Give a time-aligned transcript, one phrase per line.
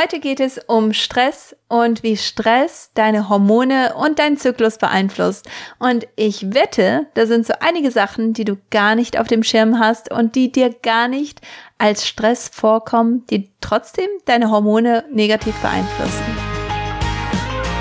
[0.00, 5.48] Heute geht es um Stress und wie Stress deine Hormone und deinen Zyklus beeinflusst.
[5.80, 9.80] Und ich wette, da sind so einige Sachen, die du gar nicht auf dem Schirm
[9.80, 11.40] hast und die dir gar nicht
[11.78, 16.26] als Stress vorkommen, die trotzdem deine Hormone negativ beeinflussen.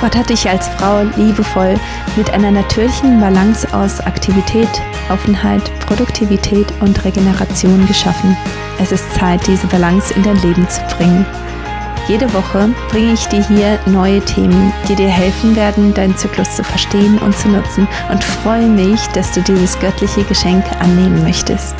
[0.01, 1.79] Gott hat dich als Frau liebevoll
[2.15, 4.69] mit einer natürlichen Balance aus Aktivität,
[5.11, 8.35] Offenheit, Produktivität und Regeneration geschaffen.
[8.79, 11.23] Es ist Zeit, diese Balance in dein Leben zu bringen.
[12.07, 16.63] Jede Woche bringe ich dir hier neue Themen, die dir helfen werden, deinen Zyklus zu
[16.63, 21.75] verstehen und zu nutzen und freue mich, dass du dieses göttliche Geschenk annehmen möchtest.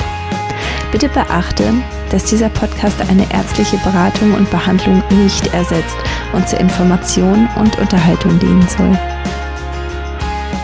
[0.91, 1.73] Bitte beachte,
[2.11, 5.97] dass dieser Podcast eine ärztliche Beratung und Behandlung nicht ersetzt
[6.33, 8.99] und zur Information und Unterhaltung dienen soll.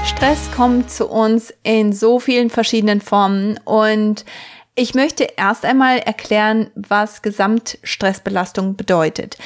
[0.05, 4.25] Stress kommt zu uns in so vielen verschiedenen Formen und
[4.75, 9.37] ich möchte erst einmal erklären, was Gesamtstressbelastung bedeutet.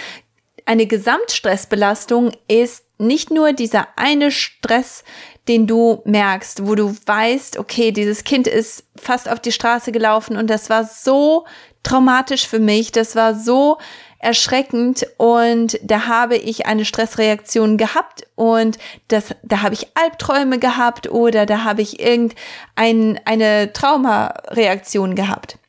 [0.65, 5.03] Eine Gesamtstressbelastung ist nicht nur dieser eine Stress,
[5.47, 10.35] den du merkst, wo du weißt, okay, dieses Kind ist fast auf die Straße gelaufen
[10.35, 11.45] und das war so
[11.83, 13.77] traumatisch für mich, das war so
[14.19, 21.09] erschreckend und da habe ich eine Stressreaktion gehabt und das, da habe ich Albträume gehabt
[21.09, 25.59] oder da habe ich irgendeine eine Traumareaktion gehabt.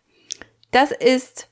[0.70, 1.48] Das ist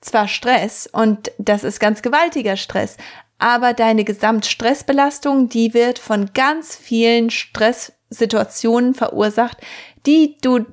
[0.00, 2.96] zwar Stress und das ist ganz gewaltiger Stress,
[3.38, 9.58] aber deine Gesamtstressbelastung, die wird von ganz vielen Stresssituationen verursacht,
[10.06, 10.64] die du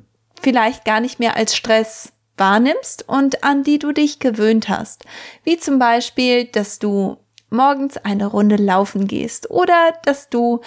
[0.41, 5.05] vielleicht gar nicht mehr als Stress wahrnimmst und an die du dich gewöhnt hast.
[5.43, 7.17] Wie zum Beispiel, dass du
[7.49, 10.61] morgens eine Runde laufen gehst oder dass du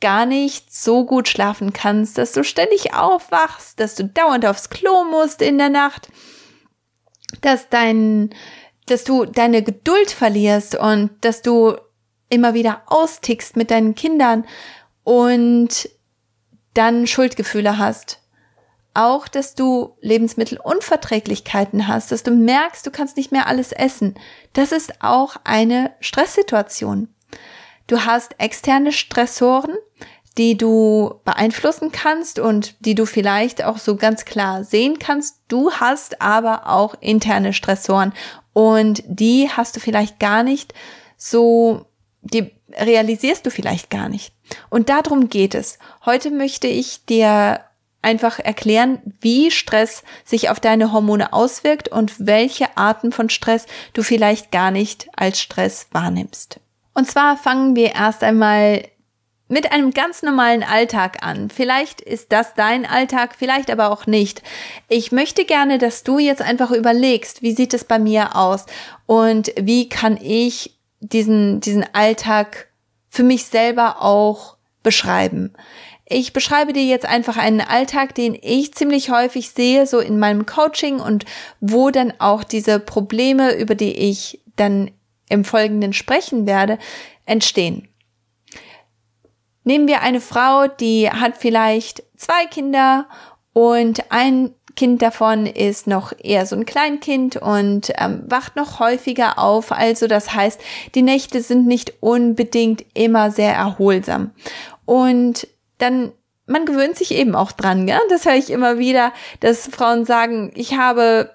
[0.00, 5.04] gar nicht so gut schlafen kannst, dass du ständig aufwachst, dass du dauernd aufs Klo
[5.04, 6.08] musst in der Nacht,
[7.40, 8.30] dass dein
[8.86, 11.76] dass du deine Geduld verlierst und dass du
[12.28, 14.44] immer wieder austickst mit deinen Kindern
[15.04, 15.88] und
[16.74, 18.21] dann Schuldgefühle hast.
[18.94, 24.14] Auch, dass du Lebensmittelunverträglichkeiten hast, dass du merkst, du kannst nicht mehr alles essen.
[24.52, 27.08] Das ist auch eine Stresssituation.
[27.86, 29.74] Du hast externe Stressoren,
[30.38, 35.40] die du beeinflussen kannst und die du vielleicht auch so ganz klar sehen kannst.
[35.48, 38.12] Du hast aber auch interne Stressoren
[38.52, 40.74] und die hast du vielleicht gar nicht
[41.16, 41.86] so,
[42.22, 44.32] die realisierst du vielleicht gar nicht.
[44.70, 45.78] Und darum geht es.
[46.04, 47.60] Heute möchte ich dir
[48.02, 54.02] einfach erklären, wie Stress sich auf deine Hormone auswirkt und welche Arten von Stress du
[54.02, 56.60] vielleicht gar nicht als Stress wahrnimmst.
[56.94, 58.82] Und zwar fangen wir erst einmal
[59.48, 61.50] mit einem ganz normalen Alltag an.
[61.50, 64.42] Vielleicht ist das dein Alltag, vielleicht aber auch nicht.
[64.88, 68.64] Ich möchte gerne, dass du jetzt einfach überlegst, wie sieht es bei mir aus
[69.06, 72.68] und wie kann ich diesen, diesen Alltag
[73.10, 75.52] für mich selber auch beschreiben.
[76.12, 80.44] Ich beschreibe dir jetzt einfach einen Alltag, den ich ziemlich häufig sehe, so in meinem
[80.44, 81.24] Coaching und
[81.60, 84.90] wo dann auch diese Probleme, über die ich dann
[85.30, 86.78] im Folgenden sprechen werde,
[87.24, 87.88] entstehen.
[89.64, 93.08] Nehmen wir eine Frau, die hat vielleicht zwei Kinder
[93.54, 99.38] und ein Kind davon ist noch eher so ein Kleinkind und ähm, wacht noch häufiger
[99.38, 99.72] auf.
[99.72, 100.60] Also das heißt,
[100.94, 104.30] die Nächte sind nicht unbedingt immer sehr erholsam.
[104.84, 105.46] Und
[105.82, 106.12] dann,
[106.46, 107.88] man gewöhnt sich eben auch dran.
[107.88, 108.00] Ja?
[108.08, 111.30] Das höre ich immer wieder, dass Frauen sagen, ich habe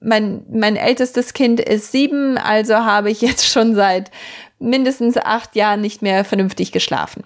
[0.00, 4.10] mein, mein ältestes Kind ist sieben, also habe ich jetzt schon seit
[4.58, 7.24] mindestens acht Jahren nicht mehr vernünftig geschlafen.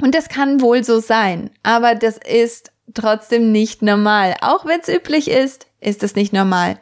[0.00, 4.36] Und das kann wohl so sein, aber das ist trotzdem nicht normal.
[4.40, 6.78] Auch wenn es üblich ist, ist es nicht normal.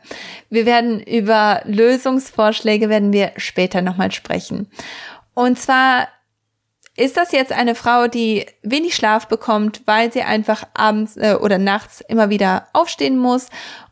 [0.51, 4.71] Wir werden über Lösungsvorschläge werden wir später nochmal sprechen.
[5.35, 6.09] Und zwar
[6.99, 11.59] ist das jetzt eine Frau, die wenig Schlaf bekommt, weil sie einfach abends äh, oder
[11.59, 13.49] nachts immer wieder aufstehen muss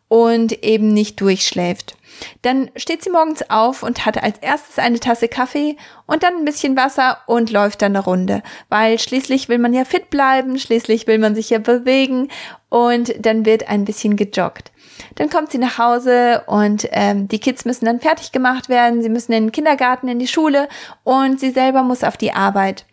[0.08, 1.96] und eben nicht durchschläft.
[2.42, 5.76] Dann steht sie morgens auf und hat als erstes eine Tasse Kaffee
[6.06, 9.84] und dann ein bisschen Wasser und läuft dann eine Runde, weil schließlich will man ja
[9.84, 12.28] fit bleiben, schließlich will man sich ja bewegen
[12.68, 14.72] und dann wird ein bisschen gejoggt.
[15.16, 19.08] Dann kommt sie nach Hause und ähm, die Kids müssen dann fertig gemacht werden, sie
[19.08, 20.68] müssen in den Kindergarten, in die Schule
[21.04, 22.86] und sie selber muss auf die Arbeit.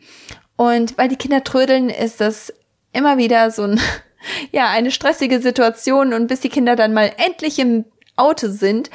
[0.56, 2.54] Und weil die Kinder trödeln, ist das
[2.92, 3.80] immer wieder so ein
[4.52, 7.86] ja, eine stressige Situation und bis die Kinder dann mal endlich im
[8.16, 8.90] Auto sind,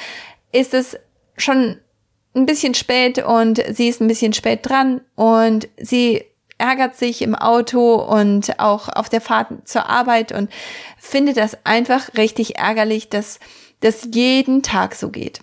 [0.52, 0.96] ist es
[1.37, 1.78] schon
[2.34, 6.25] ein bisschen spät und sie ist ein bisschen spät dran und sie
[6.58, 10.50] ärgert sich im Auto und auch auf der Fahrt zur Arbeit und
[10.99, 13.38] findet das einfach richtig ärgerlich, dass
[13.81, 15.40] das jeden Tag so geht.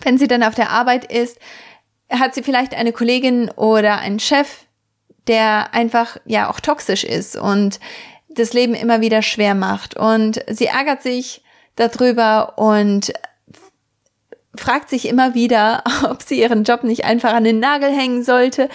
[0.00, 1.38] Wenn sie dann auf der Arbeit ist,
[2.10, 4.64] hat sie vielleicht eine Kollegin oder einen Chef,
[5.28, 7.78] der einfach ja auch toxisch ist und
[8.28, 9.96] das Leben immer wieder schwer macht.
[9.96, 11.42] Und sie ärgert sich
[11.76, 13.12] darüber und
[14.56, 18.68] fragt sich immer wieder, ob sie ihren Job nicht einfach an den Nagel hängen sollte.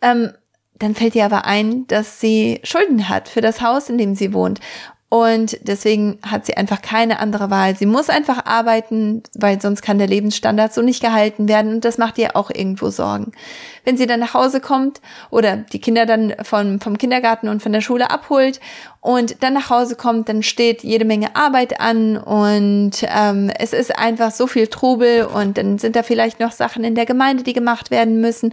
[0.00, 0.32] Ähm,
[0.78, 4.34] dann fällt ihr aber ein, dass sie Schulden hat für das Haus, in dem sie
[4.34, 4.60] wohnt.
[5.08, 7.76] Und deswegen hat sie einfach keine andere Wahl.
[7.76, 11.74] Sie muss einfach arbeiten, weil sonst kann der Lebensstandard so nicht gehalten werden.
[11.74, 13.30] Und das macht ihr auch irgendwo Sorgen.
[13.84, 15.00] Wenn sie dann nach Hause kommt
[15.30, 18.58] oder die Kinder dann vom, vom Kindergarten und von der Schule abholt
[19.06, 23.96] und dann nach Hause kommt, dann steht jede Menge Arbeit an und ähm, es ist
[23.96, 27.52] einfach so viel Trubel und dann sind da vielleicht noch Sachen in der Gemeinde, die
[27.52, 28.52] gemacht werden müssen.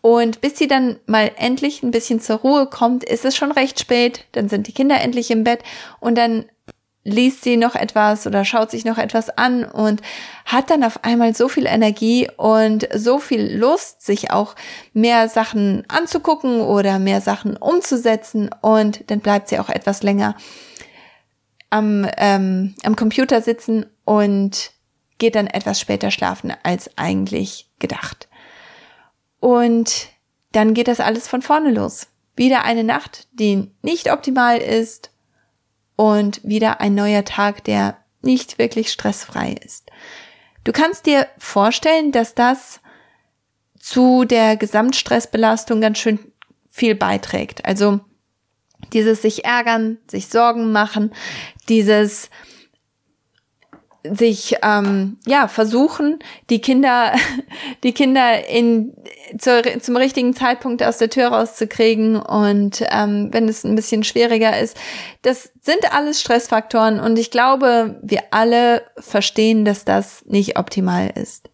[0.00, 3.78] Und bis sie dann mal endlich ein bisschen zur Ruhe kommt, ist es schon recht
[3.78, 4.24] spät.
[4.32, 5.60] Dann sind die Kinder endlich im Bett
[6.00, 6.46] und dann
[7.04, 10.02] liest sie noch etwas oder schaut sich noch etwas an und
[10.44, 14.54] hat dann auf einmal so viel Energie und so viel Lust, sich auch
[14.92, 20.36] mehr Sachen anzugucken oder mehr Sachen umzusetzen und dann bleibt sie auch etwas länger
[21.70, 24.70] am, ähm, am Computer sitzen und
[25.18, 28.28] geht dann etwas später schlafen als eigentlich gedacht.
[29.40, 30.08] Und
[30.52, 32.08] dann geht das alles von vorne los.
[32.36, 35.11] Wieder eine Nacht, die nicht optimal ist
[35.96, 39.90] und wieder ein neuer Tag, der nicht wirklich stressfrei ist.
[40.64, 42.80] Du kannst dir vorstellen, dass das
[43.78, 46.20] zu der Gesamtstressbelastung ganz schön
[46.70, 47.64] viel beiträgt.
[47.64, 48.00] Also
[48.92, 51.12] dieses sich ärgern, sich Sorgen machen,
[51.68, 52.30] dieses
[54.04, 56.18] sich ähm, ja versuchen,
[56.50, 57.14] die Kinder,
[57.84, 58.94] die Kinder in
[59.38, 62.16] zur, zum richtigen Zeitpunkt aus der Tür rauszukriegen.
[62.16, 64.76] Und ähm, wenn es ein bisschen schwieriger ist,
[65.22, 67.00] das sind alles Stressfaktoren.
[67.00, 71.48] Und ich glaube, wir alle verstehen, dass das nicht optimal ist.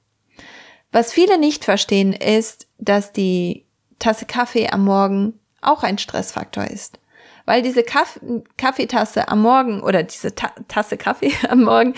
[0.90, 3.66] Was viele nicht verstehen, ist, dass die
[3.98, 6.98] Tasse Kaffee am Morgen auch ein Stressfaktor ist.
[7.44, 8.20] Weil diese Kaff
[8.58, 11.94] Kaffeetasse am Morgen oder diese Ta Tasse Kaffee am Morgen,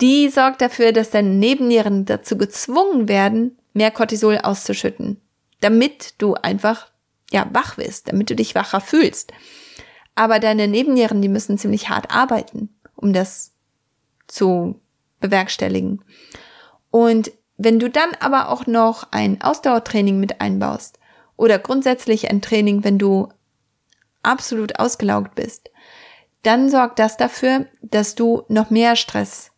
[0.00, 5.20] die sorgt dafür, dass deine Nebennieren dazu gezwungen werden, mehr Cortisol auszuschütten,
[5.60, 6.90] damit du einfach
[7.30, 9.32] ja wach wirst, damit du dich wacher fühlst.
[10.14, 13.52] Aber deine Nebennieren, die müssen ziemlich hart arbeiten, um das
[14.26, 14.80] zu
[15.20, 16.04] bewerkstelligen.
[16.90, 20.98] Und wenn du dann aber auch noch ein Ausdauertraining mit einbaust
[21.36, 23.28] oder grundsätzlich ein Training, wenn du
[24.22, 25.70] absolut ausgelaugt bist,
[26.42, 29.53] dann sorgt das dafür, dass du noch mehr Stress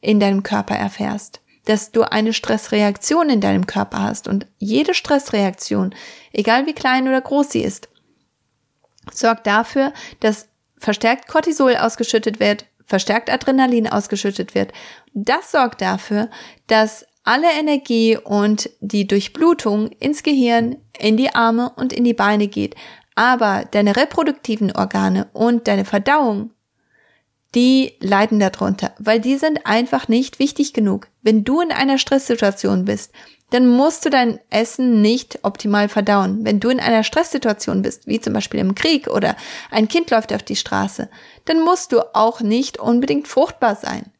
[0.00, 5.94] in deinem Körper erfährst, dass du eine Stressreaktion in deinem Körper hast und jede Stressreaktion,
[6.32, 7.88] egal wie klein oder groß sie ist,
[9.12, 10.48] sorgt dafür, dass
[10.78, 14.72] verstärkt Cortisol ausgeschüttet wird, verstärkt Adrenalin ausgeschüttet wird.
[15.14, 16.28] Das sorgt dafür,
[16.66, 22.48] dass alle Energie und die Durchblutung ins Gehirn, in die Arme und in die Beine
[22.48, 22.74] geht.
[23.14, 26.50] Aber deine reproduktiven Organe und deine Verdauung
[27.54, 31.08] die leiden darunter, weil die sind einfach nicht wichtig genug.
[31.22, 33.12] Wenn du in einer Stresssituation bist,
[33.50, 36.44] dann musst du dein Essen nicht optimal verdauen.
[36.44, 39.36] Wenn du in einer Stresssituation bist, wie zum Beispiel im Krieg oder
[39.70, 41.10] ein Kind läuft auf die Straße,
[41.46, 44.12] dann musst du auch nicht unbedingt fruchtbar sein.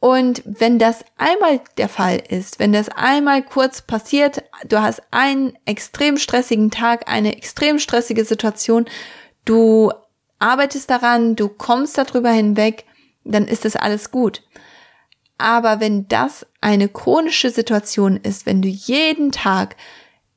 [0.00, 5.56] Und wenn das einmal der Fall ist, wenn das einmal kurz passiert, du hast einen
[5.64, 8.86] extrem stressigen Tag, eine extrem stressige Situation,
[9.44, 9.92] du
[10.38, 12.84] arbeitest daran, du kommst darüber hinweg,
[13.24, 14.42] dann ist das alles gut.
[15.36, 19.76] Aber wenn das eine chronische Situation ist, wenn du jeden Tag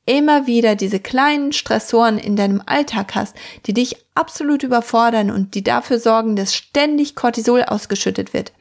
[0.06, 5.62] immer wieder diese kleinen Stressoren in deinem Alltag hast, die dich absolut überfordern und die
[5.62, 8.52] dafür sorgen, dass ständig Cortisol ausgeschüttet wird,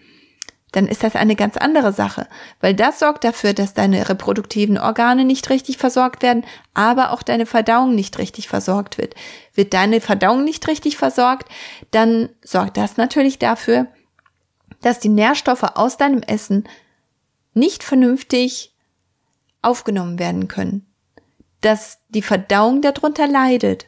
[0.71, 2.27] dann ist das eine ganz andere Sache,
[2.61, 7.45] weil das sorgt dafür, dass deine reproduktiven Organe nicht richtig versorgt werden, aber auch deine
[7.45, 9.15] Verdauung nicht richtig versorgt wird.
[9.53, 11.49] Wird deine Verdauung nicht richtig versorgt,
[11.91, 13.87] dann sorgt das natürlich dafür,
[14.81, 16.67] dass die Nährstoffe aus deinem Essen
[17.53, 18.73] nicht vernünftig
[19.61, 20.87] aufgenommen werden können,
[21.59, 23.87] dass die Verdauung darunter leidet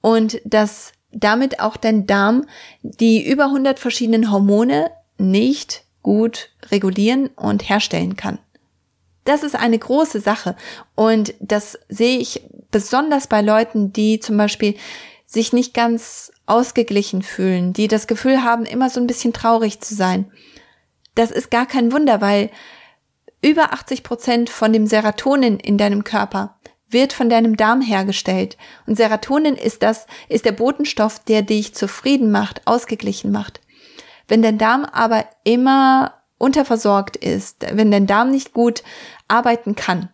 [0.00, 2.44] und dass damit auch dein Darm
[2.82, 8.38] die über 100 verschiedenen Hormone nicht gut regulieren und herstellen kann.
[9.26, 10.56] Das ist eine große Sache
[10.94, 14.74] und das sehe ich besonders bei Leuten, die zum Beispiel
[15.26, 19.94] sich nicht ganz ausgeglichen fühlen, die das Gefühl haben, immer so ein bisschen traurig zu
[19.94, 20.32] sein.
[21.14, 22.48] Das ist gar kein Wunder, weil
[23.42, 26.56] über 80 Prozent von dem Serotonin in deinem Körper
[26.88, 28.56] wird von deinem Darm hergestellt.
[28.86, 33.60] Und Serotonin ist das, ist der Botenstoff, der dich zufrieden macht, ausgeglichen macht.
[34.28, 38.82] Wenn dein Darm aber immer unterversorgt ist, wenn dein Darm nicht gut
[39.26, 40.10] arbeiten kann,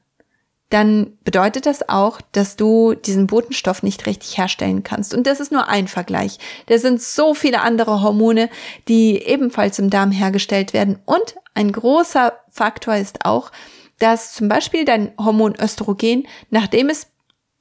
[0.70, 5.14] dann bedeutet das auch, dass du diesen Botenstoff nicht richtig herstellen kannst.
[5.14, 6.38] Und das ist nur ein Vergleich.
[6.66, 8.48] Da sind so viele andere Hormone,
[8.88, 10.98] die ebenfalls im Darm hergestellt werden.
[11.04, 13.52] Und ein großer Faktor ist auch,
[13.98, 17.06] dass zum Beispiel dein Hormon Östrogen, nachdem es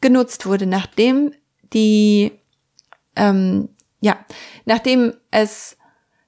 [0.02, 1.34] genutzt wurde, nachdem
[1.74, 2.32] die,
[3.16, 3.70] ähm,
[4.02, 4.18] ja,
[4.66, 5.78] nachdem es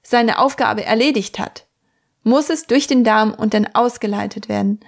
[0.08, 1.66] seine Aufgabe erledigt hat,
[2.22, 4.80] muss es durch den Darm und dann ausgeleitet werden.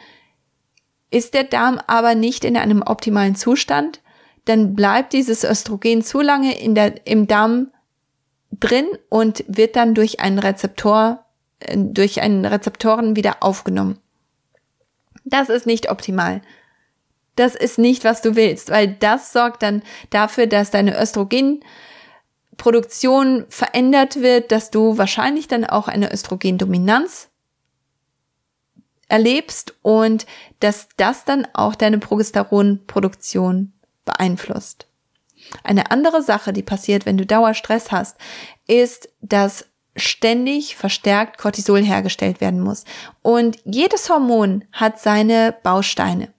[1.10, 4.00] Ist der Darm aber nicht in einem optimalen Zustand,
[4.44, 7.72] dann bleibt dieses Östrogen zu lange in der, im Darm
[8.52, 11.24] drin und wird dann durch einen Rezeptor,
[11.60, 13.98] äh, durch einen Rezeptoren wieder aufgenommen.
[15.24, 16.42] Das ist nicht optimal.
[17.36, 20.96] Das ist nicht, was du willst, weil das sorgt dann dafür, dass deine
[22.58, 27.28] Östrogenproduktion verändert wird, dass du wahrscheinlich dann auch eine Östrogendominanz
[29.08, 30.26] erlebst und
[30.60, 33.72] dass das dann auch deine Progesteronproduktion
[34.04, 34.86] beeinflusst.
[35.62, 38.16] Eine andere Sache, die passiert, wenn du Dauerstress hast,
[38.66, 39.64] ist, dass
[39.96, 42.84] ständig verstärkt Cortisol hergestellt werden muss.
[43.22, 46.32] Und jedes Hormon hat seine Bausteine.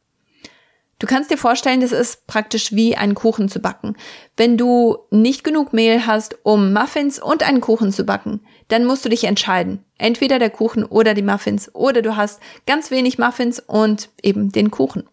[1.00, 3.96] Du kannst dir vorstellen, das ist praktisch wie einen Kuchen zu backen.
[4.36, 9.06] Wenn du nicht genug Mehl hast, um Muffins und einen Kuchen zu backen, dann musst
[9.06, 9.86] du dich entscheiden.
[9.98, 14.72] Entweder der Kuchen oder die Muffins oder du hast ganz wenig Muffins und eben den
[14.72, 15.08] Kuchen.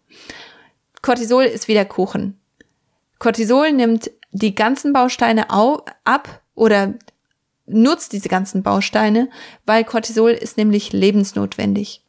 [1.01, 2.37] Cortisol ist wie der Kuchen.
[3.17, 6.95] Cortisol nimmt die ganzen Bausteine ab oder
[7.65, 9.29] nutzt diese ganzen Bausteine,
[9.65, 12.01] weil Cortisol ist nämlich lebensnotwendig.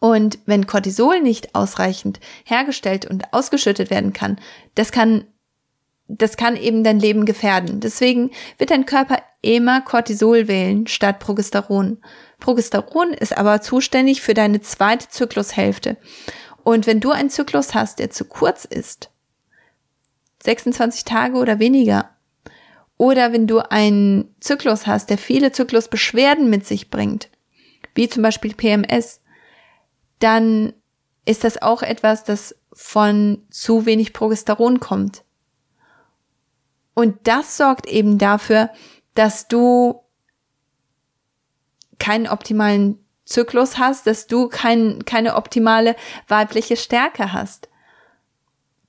[0.00, 4.38] Und wenn Cortisol nicht ausreichend hergestellt und ausgeschüttet werden kann,
[4.74, 5.24] das kann,
[6.06, 7.80] das kann eben dein Leben gefährden.
[7.80, 11.98] Deswegen wird dein Körper immer Cortisol wählen statt Progesteron.
[12.38, 15.96] Progesteron ist aber zuständig für deine zweite Zyklushälfte.
[16.62, 19.10] Und wenn du einen Zyklus hast, der zu kurz ist,
[20.44, 22.10] 26 Tage oder weniger,
[22.96, 27.30] oder wenn du einen Zyklus hast, der viele Zyklusbeschwerden mit sich bringt,
[27.94, 29.20] wie zum Beispiel PMS,
[30.18, 30.72] dann
[31.24, 35.24] ist das auch etwas, das von zu wenig Progesteron kommt.
[36.94, 38.70] Und das sorgt eben dafür,
[39.14, 40.02] dass du
[41.98, 45.96] keinen optimalen Zyklus hast, dass du kein, keine optimale
[46.28, 47.68] weibliche Stärke hast.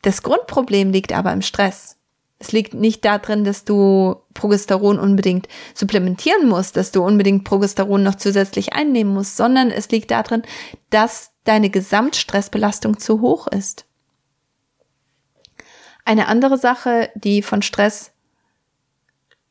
[0.01, 1.98] Das Grundproblem liegt aber im Stress.
[2.39, 8.15] Es liegt nicht darin, dass du Progesteron unbedingt supplementieren musst, dass du unbedingt Progesteron noch
[8.15, 10.43] zusätzlich einnehmen musst, sondern es liegt darin,
[10.89, 13.85] dass deine Gesamtstressbelastung zu hoch ist.
[16.05, 18.11] Eine andere Sache, die von Stress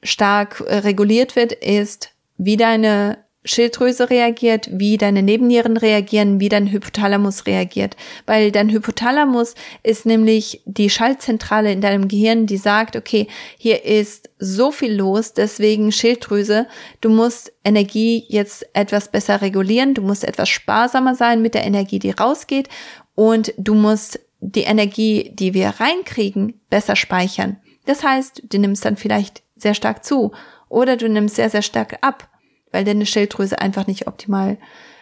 [0.02, 6.71] stark äh, reguliert wird, ist, wie deine Schilddrüse reagiert, wie deine Nebennieren reagieren, wie dein
[6.71, 7.97] Hypothalamus reagiert.
[8.26, 13.26] Weil dein Hypothalamus ist nämlich die Schaltzentrale in deinem Gehirn, die sagt, okay,
[13.57, 16.67] hier ist so viel los, deswegen Schilddrüse,
[17.00, 21.99] du musst Energie jetzt etwas besser regulieren, du musst etwas sparsamer sein mit der Energie,
[21.99, 22.69] die rausgeht
[23.14, 27.57] und du musst die Energie, die wir reinkriegen, besser speichern.
[27.87, 30.33] Das heißt, du nimmst dann vielleicht sehr stark zu
[30.69, 32.28] oder du nimmst sehr, sehr stark ab
[32.73, 34.59] weil deine Schilddrüse einfach nicht optimal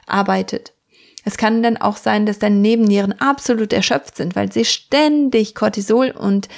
[0.07, 0.73] arbeitet.
[1.25, 6.11] Es kann dann auch sein, dass deine Nebennieren absolut erschöpft sind, weil sie ständig Cortisol
[6.11, 6.49] und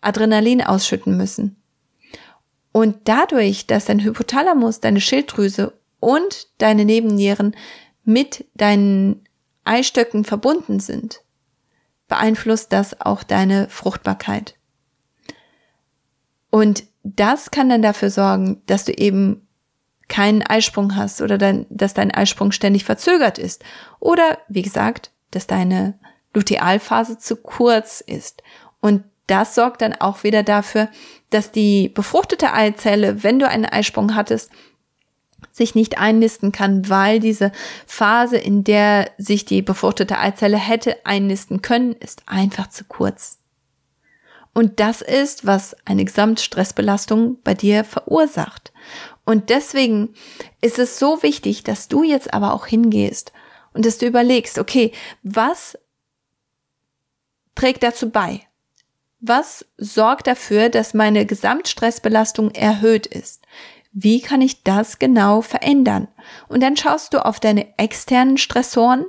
[0.00, 1.56] Adrenalin ausschütten müssen.
[2.72, 7.54] Und dadurch, dass dein Hypothalamus, deine Schilddrüse und deine Nebennieren
[8.04, 9.24] mit deinen
[9.64, 11.22] Eistöcken verbunden sind,
[12.08, 14.56] beeinflusst das auch deine Fruchtbarkeit.
[16.50, 19.46] Und das kann dann dafür sorgen, dass du eben
[20.10, 23.64] keinen Eisprung hast oder dein, dass dein Eisprung ständig verzögert ist.
[24.00, 25.98] Oder, wie gesagt, dass deine
[26.34, 28.42] Lutealphase zu kurz ist.
[28.80, 30.88] Und das sorgt dann auch wieder dafür,
[31.30, 34.50] dass die befruchtete Eizelle, wenn du einen Eisprung hattest,
[35.52, 37.52] sich nicht einnisten kann, weil diese
[37.86, 43.38] Phase, in der sich die befruchtete Eizelle hätte einnisten können, ist einfach zu kurz.
[44.52, 48.72] Und das ist, was eine Gesamtstressbelastung bei dir verursacht.
[49.30, 50.12] Und deswegen
[50.60, 53.32] ist es so wichtig, dass du jetzt aber auch hingehst
[53.72, 54.90] und dass du überlegst, okay,
[55.22, 55.78] was
[57.54, 58.40] trägt dazu bei?
[59.20, 63.42] Was sorgt dafür, dass meine Gesamtstressbelastung erhöht ist?
[63.92, 66.08] Wie kann ich das genau verändern?
[66.48, 69.06] Und dann schaust du auf deine externen Stressoren,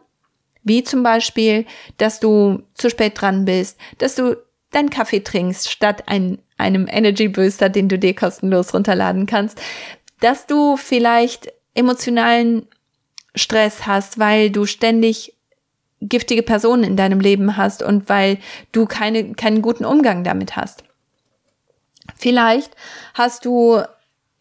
[0.61, 1.65] wie zum Beispiel,
[1.97, 4.37] dass du zu spät dran bist, dass du
[4.69, 9.59] deinen Kaffee trinkst statt ein, einem Energy Booster, den du dir kostenlos runterladen kannst,
[10.21, 12.67] dass du vielleicht emotionalen
[13.35, 15.33] Stress hast, weil du ständig
[16.01, 18.39] giftige Personen in deinem Leben hast und weil
[18.71, 20.83] du keine, keinen guten Umgang damit hast.
[22.17, 22.71] Vielleicht
[23.13, 23.81] hast du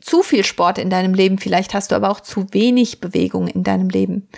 [0.01, 3.63] zu viel Sport in deinem Leben, vielleicht hast du aber auch zu wenig Bewegung in
[3.63, 4.29] deinem Leben.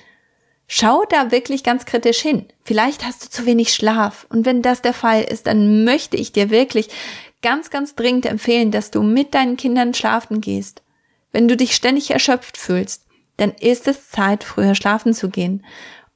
[0.66, 2.46] Schau da wirklich ganz kritisch hin.
[2.64, 4.26] Vielleicht hast du zu wenig Schlaf.
[4.30, 6.88] Und wenn das der Fall ist, dann möchte ich dir wirklich
[7.42, 10.81] ganz, ganz dringend empfehlen, dass du mit deinen Kindern schlafen gehst.
[11.32, 15.64] Wenn du dich ständig erschöpft fühlst, dann ist es Zeit, früher schlafen zu gehen.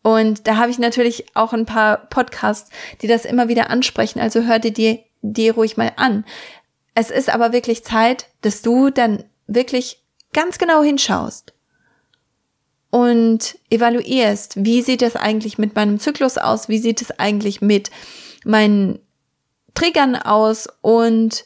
[0.03, 2.71] Und da habe ich natürlich auch ein paar Podcasts,
[3.03, 4.21] die das immer wieder ansprechen.
[4.21, 6.25] Also hör dir die, die ruhig mal an.
[6.95, 11.55] Es ist aber wirklich Zeit, dass du dann wirklich ganz genau hinschaust
[12.91, 17.91] und evaluierst, wie sieht es eigentlich mit meinem Zyklus aus, wie sieht es eigentlich mit
[18.45, 18.99] meinen
[19.75, 21.45] Triggern aus und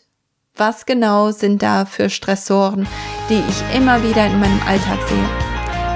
[0.57, 2.87] was genau sind da für Stressoren,
[3.29, 5.29] die ich immer wieder in meinem Alltag sehe.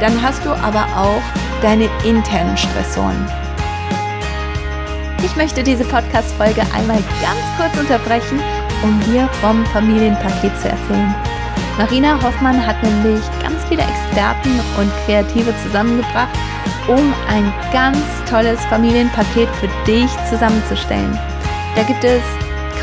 [0.01, 1.23] Dann hast du aber auch
[1.63, 3.27] deine internen Stressoren.
[5.25, 8.41] Ich möchte diese Podcast-Folge einmal ganz kurz unterbrechen,
[8.83, 11.15] um dir vom Familienpaket zu erzählen.
[11.79, 16.37] Marina Hoffmann hat nämlich ganz viele Experten und Kreative zusammengebracht,
[16.87, 21.19] um ein ganz tolles Familienpaket für dich zusammenzustellen.
[21.75, 22.23] Da gibt es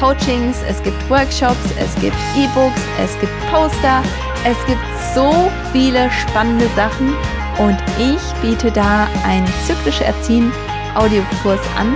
[0.02, 4.02] Coachings, es gibt Workshops, es gibt E-Books, es gibt Poster,
[4.44, 4.82] es gibt
[5.14, 5.32] so
[5.72, 7.14] viele spannende Sachen
[7.60, 10.52] und ich biete da einen zyklische Erziehen
[10.96, 11.94] Audiokurs an,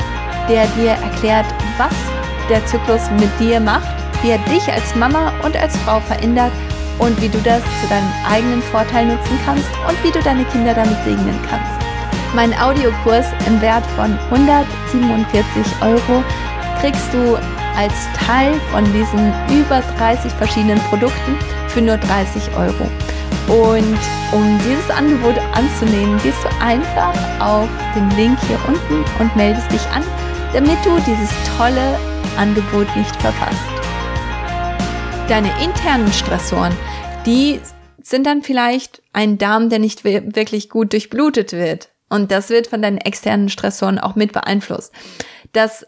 [0.47, 1.47] der dir erklärt,
[1.79, 1.95] was
[2.47, 6.51] der Zyklus mit dir macht, wie er dich als Mama und als Frau verändert
[6.99, 10.75] und wie du das zu deinem eigenen Vorteil nutzen kannst und wie du deine Kinder
[10.75, 11.73] damit segnen kannst.
[12.35, 16.23] Mein Audiokurs im Wert von 147 Euro
[16.79, 17.39] kriegst du
[17.75, 17.93] als
[18.25, 22.89] Teil von diesen über 30 verschiedenen Produkten für nur 30 Euro.
[23.47, 23.99] Und
[24.31, 29.85] um dieses Angebot anzunehmen, gehst du einfach auf den Link hier unten und meldest dich
[29.89, 30.03] an,
[30.53, 31.99] damit du dieses tolle
[32.37, 33.59] Angebot nicht verpasst.
[35.27, 36.75] Deine internen Stressoren,
[37.25, 37.59] die
[38.01, 41.89] sind dann vielleicht ein Darm, der nicht wirklich gut durchblutet wird.
[42.09, 44.93] Und das wird von deinen externen Stressoren auch mit beeinflusst.
[45.53, 45.85] Das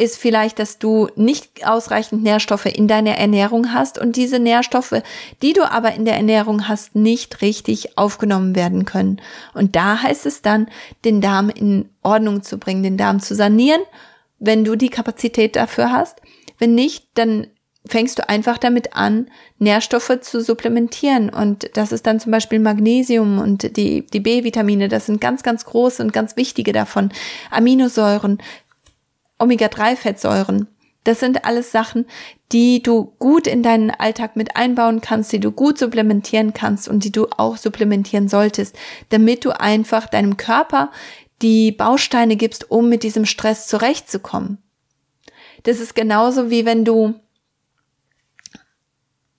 [0.00, 5.02] ist vielleicht, dass du nicht ausreichend Nährstoffe in deiner Ernährung hast und diese Nährstoffe,
[5.42, 9.20] die du aber in der Ernährung hast, nicht richtig aufgenommen werden können.
[9.52, 10.68] Und da heißt es dann,
[11.04, 13.82] den Darm in Ordnung zu bringen, den Darm zu sanieren,
[14.38, 16.22] wenn du die Kapazität dafür hast.
[16.58, 17.48] Wenn nicht, dann
[17.86, 21.28] fängst du einfach damit an, Nährstoffe zu supplementieren.
[21.30, 24.88] Und das ist dann zum Beispiel Magnesium und die, die B-Vitamine.
[24.88, 27.10] Das sind ganz, ganz große und ganz wichtige davon.
[27.50, 28.38] Aminosäuren,
[29.40, 30.68] Omega-3-Fettsäuren.
[31.04, 32.06] Das sind alles Sachen,
[32.52, 37.04] die du gut in deinen Alltag mit einbauen kannst, die du gut supplementieren kannst und
[37.04, 38.76] die du auch supplementieren solltest,
[39.08, 40.90] damit du einfach deinem Körper
[41.40, 44.58] die Bausteine gibst, um mit diesem Stress zurechtzukommen.
[45.62, 47.14] Das ist genauso wie wenn du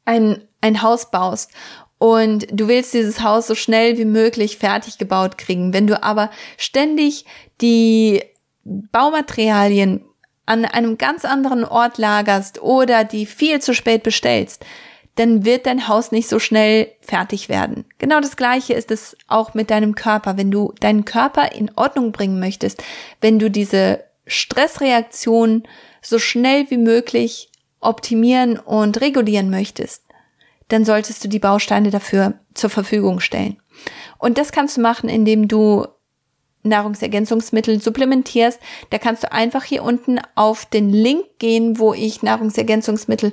[0.06, 1.52] ein, ein Haus baust
[2.00, 5.74] und du willst dieses Haus so schnell wie möglich fertig gebaut kriegen.
[5.74, 7.26] Wenn du aber ständig
[7.62, 8.24] die
[8.64, 10.04] Baumaterialien
[10.46, 14.66] an einem ganz anderen Ort lagerst oder die viel zu spät bestellst,
[15.16, 17.86] dann wird dein Haus nicht so schnell fertig werden.
[17.98, 20.38] Genau das gleiche ist es auch mit deinem Körper.
[20.38, 22.84] Wenn du deinen Körper in Ordnung bringen möchtest,
[23.20, 25.64] wenn du diese Stressreaktion
[26.02, 30.04] so schnell wie möglich optimieren und regulieren möchtest,
[30.70, 33.58] dann solltest du die Bausteine dafür zur Verfügung stellen.
[34.18, 35.86] Und das kannst du machen, indem du
[36.64, 43.32] Nahrungsergänzungsmittel supplementierst, da kannst du einfach hier unten auf den Link gehen, wo ich Nahrungsergänzungsmittel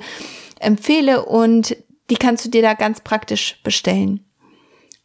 [0.61, 1.77] empfehle und
[2.11, 4.25] die kannst du dir da ganz praktisch bestellen.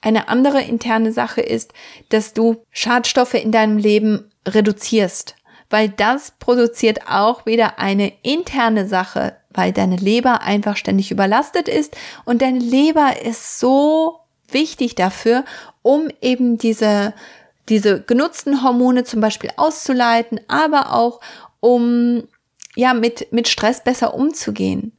[0.02, 1.74] Eine andere interne Sache ist,
[2.10, 5.36] dass du Schadstoffe in deinem Leben reduzierst,
[5.70, 11.96] weil das produziert auch wieder eine interne Sache, weil deine Leber einfach ständig überlastet ist
[12.26, 15.46] und deine Leber ist so wichtig dafür,
[15.82, 17.14] um eben diese
[17.70, 21.22] diese genutzten Hormone zum Beispiel auszuleiten, aber auch
[21.60, 22.24] um
[22.76, 24.92] ja mit, mit Stress besser umzugehen.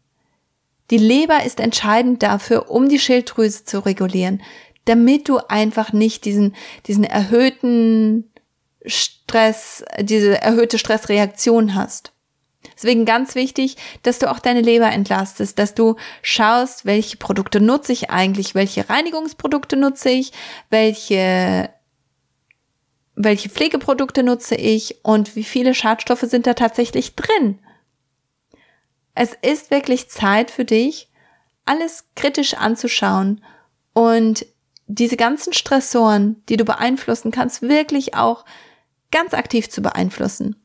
[0.91, 4.43] Die Leber ist entscheidend dafür, um die Schilddrüse zu regulieren,
[4.85, 6.55] damit du einfach nicht diesen,
[6.87, 8.31] diesen erhöhten
[8.85, 12.13] Stress, diese erhöhte Stressreaktion hast.
[12.75, 17.93] Deswegen ganz wichtig, dass du auch deine Leber entlastest, dass du schaust, welche Produkte nutze
[17.93, 20.33] ich eigentlich, welche Reinigungsprodukte nutze ich,
[20.71, 21.71] welche
[23.17, 27.59] welche Pflegeprodukte nutze ich und wie viele Schadstoffe sind da tatsächlich drin.
[29.15, 31.11] Es ist wirklich Zeit für dich,
[31.65, 33.43] alles kritisch anzuschauen
[33.93, 34.47] und
[34.87, 38.45] diese ganzen Stressoren, die du beeinflussen kannst, wirklich auch
[39.11, 40.57] ganz aktiv zu beeinflussen.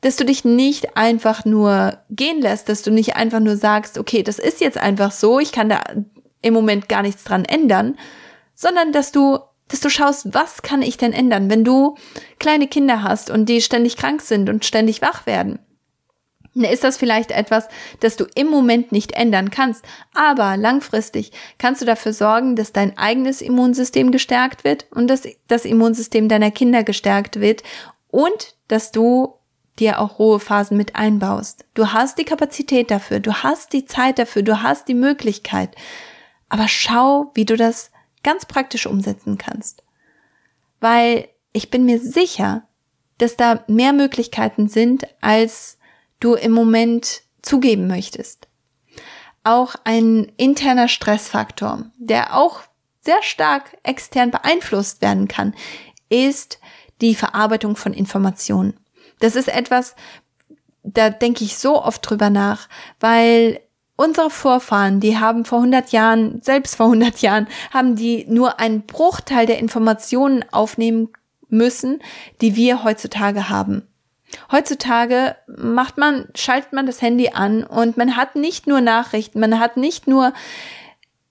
[0.00, 4.22] Dass du dich nicht einfach nur gehen lässt, dass du nicht einfach nur sagst, okay,
[4.22, 5.82] das ist jetzt einfach so, ich kann da
[6.42, 7.98] im Moment gar nichts dran ändern,
[8.54, 9.38] sondern dass du,
[9.70, 11.96] dass du schaust, was kann ich denn ändern, wenn du
[12.38, 15.60] kleine Kinder hast und die ständig krank sind und ständig wach werden
[16.54, 17.68] ist das vielleicht etwas,
[18.00, 22.98] das du im Moment nicht ändern kannst, aber langfristig kannst du dafür sorgen, dass dein
[22.98, 27.62] eigenes Immunsystem gestärkt wird und dass das Immunsystem deiner Kinder gestärkt wird
[28.08, 29.34] und dass du
[29.78, 31.64] dir auch Ruhephasen mit einbaust.
[31.74, 35.74] Du hast die Kapazität dafür, du hast die Zeit dafür, du hast die Möglichkeit.
[36.48, 37.90] Aber schau, wie du das
[38.22, 39.82] ganz praktisch umsetzen kannst.
[40.80, 42.66] Weil ich bin mir sicher,
[43.18, 45.78] dass da mehr Möglichkeiten sind, als
[46.20, 48.48] du im Moment zugeben möchtest.
[49.44, 52.62] Auch ein interner Stressfaktor, der auch
[53.00, 55.54] sehr stark extern beeinflusst werden kann,
[56.08, 56.60] ist
[57.00, 58.78] die Verarbeitung von Informationen.
[59.20, 59.94] Das ist etwas,
[60.82, 62.68] da denke ich so oft drüber nach,
[63.00, 63.60] weil
[64.00, 68.86] unsere Vorfahren, die haben vor 100 Jahren, selbst vor 100 Jahren, haben die nur einen
[68.86, 71.10] Bruchteil der Informationen aufnehmen
[71.50, 72.00] müssen,
[72.40, 73.86] die wir heutzutage haben.
[74.50, 79.60] Heutzutage macht man, schaltet man das Handy an und man hat nicht nur Nachrichten, man
[79.60, 80.32] hat nicht nur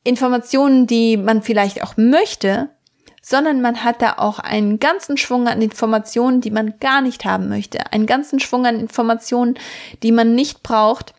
[0.04, 2.70] Informationen, die man vielleicht auch möchte,
[3.22, 7.50] sondern man hat da auch einen ganzen Schwung an Informationen, die man gar nicht haben
[7.50, 9.56] möchte, einen ganzen Schwung an Informationen,
[10.04, 11.14] die man nicht braucht,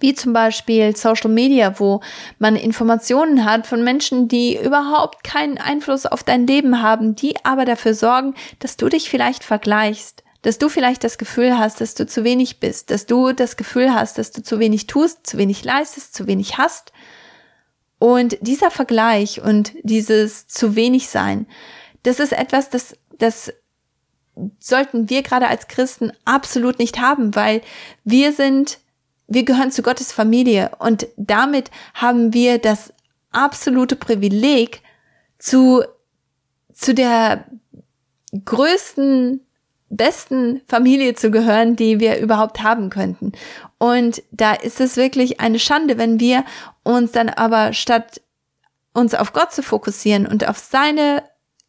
[0.00, 2.00] wie zum Beispiel Social Media, wo
[2.38, 7.64] man Informationen hat von Menschen, die überhaupt keinen Einfluss auf dein Leben haben, die aber
[7.64, 12.06] dafür sorgen, dass du dich vielleicht vergleichst dass du vielleicht das Gefühl hast, dass du
[12.06, 15.64] zu wenig bist, dass du das Gefühl hast, dass du zu wenig tust, zu wenig
[15.64, 16.92] leistest, zu wenig hast.
[17.98, 21.48] Und dieser Vergleich und dieses zu wenig sein,
[22.04, 23.52] das ist etwas, das, das
[24.60, 27.62] sollten wir gerade als Christen absolut nicht haben, weil
[28.04, 28.78] wir sind,
[29.28, 32.92] wir gehören zu Gottes Familie und damit haben wir das
[33.32, 34.82] absolute Privileg
[35.38, 35.82] zu,
[36.72, 37.46] zu der
[38.44, 39.40] größten
[39.88, 43.32] besten Familie zu gehören, die wir überhaupt haben könnten.
[43.78, 46.44] Und da ist es wirklich eine Schande, wenn wir
[46.82, 48.20] uns dann aber statt
[48.92, 51.22] uns auf Gott zu fokussieren und auf seine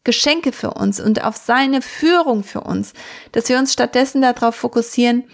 [0.04, 2.94] Geschenke für uns und auf seine Führung für uns,
[3.32, 5.24] dass wir uns stattdessen darauf fokussieren,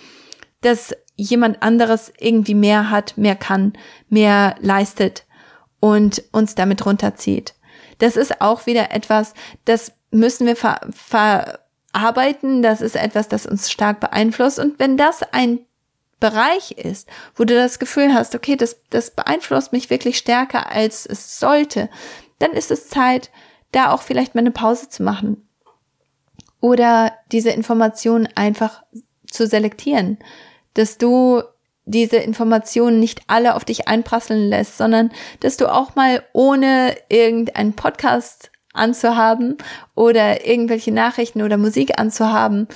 [0.60, 3.74] dass jemand anderes irgendwie mehr hat, mehr kann,
[4.09, 5.24] mehr leistet
[5.81, 7.55] und uns damit runterzieht.
[7.98, 11.61] Das ist auch wieder etwas, das müssen wir ver, ver
[11.92, 14.59] arbeiten, das ist etwas, das uns stark beeinflusst.
[14.59, 15.61] Und wenn das ein
[16.20, 21.07] Bereich ist, wo du das Gefühl hast, okay, das, das beeinflusst mich wirklich stärker, als
[21.07, 21.88] es sollte,
[22.38, 23.31] dann ist es Zeit,
[23.72, 25.48] da auch vielleicht mal eine Pause zu machen.
[26.61, 28.83] Oder diese Informationen einfach
[29.31, 30.18] zu selektieren,
[30.74, 31.42] dass du
[31.87, 35.10] diese Informationen nicht alle auf dich einprasseln lässt, sondern
[35.40, 39.58] dass du auch mal ohne irgendeinen Podcast anzuhaben
[39.94, 42.68] oder irgendwelche Nachrichten oder Musik anzuhaben,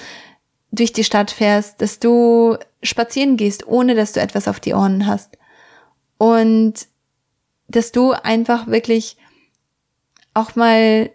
[0.70, 5.06] durch die Stadt fährst, dass du spazieren gehst, ohne dass du etwas auf die Ohren
[5.06, 5.38] hast.
[6.18, 6.86] Und
[7.68, 9.16] dass du einfach wirklich
[10.34, 11.10] auch mal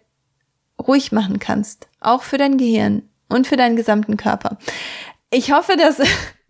[0.79, 4.57] ruhig machen kannst, auch für dein Gehirn und für deinen gesamten Körper.
[5.29, 6.01] Ich hoffe, dass,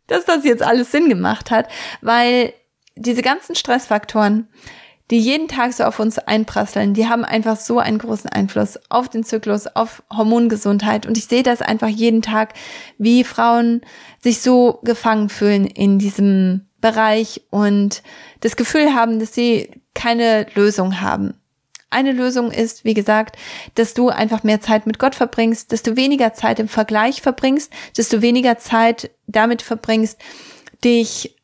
[0.07, 1.67] dass das jetzt alles Sinn gemacht hat,
[2.01, 2.53] weil
[2.95, 4.47] diese ganzen Stressfaktoren,
[5.11, 9.09] die jeden Tag so auf uns einprasseln, die haben einfach so einen großen Einfluss auf
[9.09, 11.05] den Zyklus, auf Hormongesundheit.
[11.05, 12.53] Und ich sehe das einfach jeden Tag,
[12.97, 13.81] wie Frauen
[14.21, 18.01] sich so gefangen fühlen in diesem Bereich und
[18.39, 21.33] das Gefühl haben, dass sie keine Lösung haben.
[21.93, 23.37] Eine Lösung ist, wie gesagt,
[23.75, 27.71] dass du einfach mehr Zeit mit Gott verbringst, dass du weniger Zeit im Vergleich verbringst,
[27.95, 30.19] dass du weniger Zeit damit verbringst,
[30.83, 31.35] dich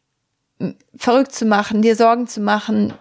[0.96, 2.94] verrückt zu machen, dir Sorgen zu machen,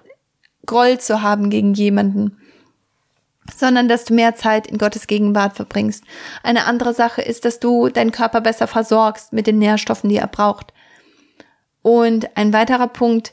[0.67, 2.37] Groll zu haben gegen jemanden,
[3.57, 6.05] sondern dass du mehr Zeit in Gottes Gegenwart verbringst.
[6.43, 10.27] Eine andere Sache ist, dass du deinen Körper besser versorgst mit den Nährstoffen, die er
[10.27, 10.75] braucht.
[11.81, 13.33] Und ein weiterer Punkt,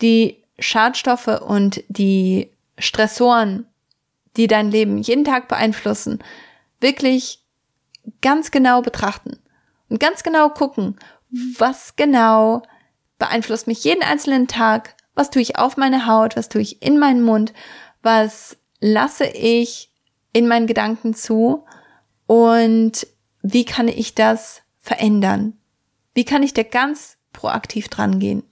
[0.00, 3.66] die Schadstoffe und die Stressoren,
[4.36, 6.22] die dein Leben jeden Tag beeinflussen,
[6.80, 7.44] wirklich
[8.22, 9.38] ganz genau betrachten
[9.88, 10.98] und ganz genau gucken,
[11.58, 12.62] was genau
[13.18, 16.36] beeinflusst mich jeden einzelnen Tag, was tue ich auf meine Haut?
[16.36, 17.52] Was tue ich in meinen Mund?
[18.02, 19.92] Was lasse ich
[20.32, 21.66] in meinen Gedanken zu?
[22.26, 23.06] Und
[23.42, 25.58] wie kann ich das verändern?
[26.14, 28.42] Wie kann ich da ganz proaktiv dran gehen?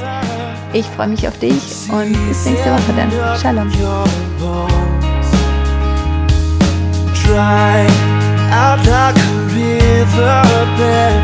[0.73, 3.11] Ich freue mich auf dich und bis nächste Woche dann.
[3.39, 3.73] Shalom.
[8.55, 9.21] Out like a
[9.53, 11.23] riverbed,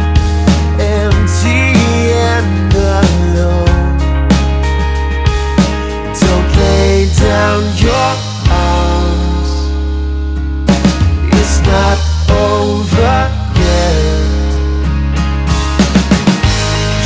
[7.30, 8.10] down your
[8.50, 9.50] arms.
[11.38, 13.18] It's not over
[13.62, 14.02] yet.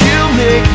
[0.04, 0.73] You make